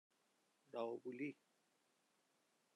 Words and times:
راوبولی 0.73 1.35